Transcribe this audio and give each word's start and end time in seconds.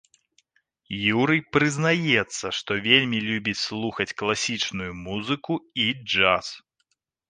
Юрый 1.17 1.41
прызнаецца, 1.57 2.45
што 2.61 2.71
вельмі 2.87 3.21
любіць 3.29 3.57
слухаць 3.69 4.11
класічную 4.23 4.91
музыку 5.07 5.53
і 5.87 5.91
джаз. 6.11 6.45